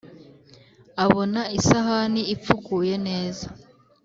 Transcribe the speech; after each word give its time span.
Abona 1.05 1.41
isahani 1.57 2.21
ipfukuye 2.33 2.95
neza, 3.07 3.45